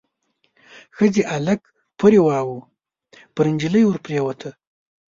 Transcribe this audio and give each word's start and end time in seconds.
ښځې 0.95 1.23
هلک 1.31 1.61
پوري 1.97 2.19
واهه، 2.21 2.57
پر 3.35 3.45
نجلۍ 3.53 3.83
ور 3.85 3.97
پريوته. 4.05 4.49